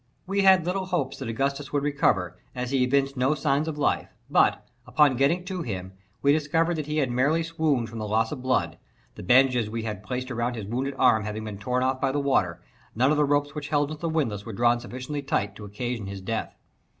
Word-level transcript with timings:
We 0.25 0.41
had 0.41 0.65
little 0.65 0.85
hopes 0.87 1.19
that 1.19 1.29
Augustus 1.29 1.71
would 1.71 1.83
recover, 1.83 2.35
as 2.55 2.71
he 2.71 2.83
evinced 2.85 3.15
no 3.15 3.35
signs 3.35 3.67
of 3.67 3.77
life; 3.77 4.09
but, 4.31 4.65
upon 4.87 5.15
getting 5.15 5.45
to 5.45 5.61
him, 5.61 5.93
we 6.23 6.31
discovered 6.31 6.77
that 6.77 6.87
he 6.87 6.97
had 6.97 7.11
merely 7.11 7.43
swooned 7.43 7.87
from 7.87 7.99
the 7.99 8.07
loss 8.07 8.31
of 8.31 8.41
blood, 8.41 8.79
the 9.13 9.21
bandages 9.21 9.69
we 9.69 9.83
had 9.83 10.01
placed 10.01 10.31
around 10.31 10.55
his 10.55 10.65
wounded 10.65 10.95
arm 10.97 11.23
having 11.23 11.43
been 11.45 11.59
torn 11.59 11.83
off 11.83 12.01
by 12.01 12.11
the 12.11 12.19
water; 12.19 12.59
none 12.95 13.11
of 13.11 13.17
the 13.17 13.25
ropes 13.25 13.53
which 13.53 13.67
held 13.69 13.91
him 13.91 13.97
to 13.97 14.01
the 14.01 14.09
windlass 14.09 14.43
were 14.43 14.53
drawn 14.53 14.79
sufficiently 14.79 15.21
tight 15.21 15.55
to 15.55 15.65
occasion 15.65 16.07
his 16.07 16.19
death. 16.21 16.55